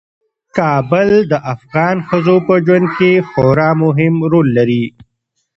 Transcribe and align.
کابل 0.57 1.09
د 1.31 1.33
افغان 1.53 1.95
ښځو 2.07 2.35
په 2.47 2.53
ژوند 2.65 2.87
کې 2.97 3.11
خورا 3.29 3.69
مهم 3.83 4.13
رول 4.31 4.47
لري. 4.57 4.85